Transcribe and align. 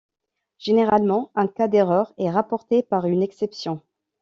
Généralement, 0.57 1.29
un 1.35 1.45
cas 1.45 1.67
d'erreur 1.67 2.11
est 2.17 2.31
rapporté 2.31 2.81
par 2.81 3.05
une 3.05 3.21
exception. 3.21 3.83